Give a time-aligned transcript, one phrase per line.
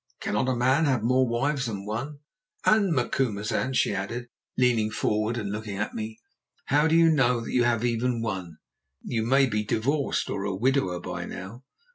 [0.19, 2.21] Cannot a man have more wives than one?
[2.65, 6.17] And, Macumazahn," she added, leaning forward and looking at me,
[6.65, 8.57] "how do you know that you have even one?
[9.03, 11.65] You may be divorced or a widower by now."